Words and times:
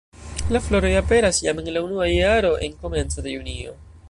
La 0.55 0.61
floroj 0.67 0.89
aperas 1.01 1.43
jam 1.49 1.63
en 1.65 1.71
la 1.77 1.85
unua 1.89 2.09
jaro 2.15 2.53
en 2.69 2.77
komenco 2.87 3.29
de 3.29 3.37
junio. 3.39 3.81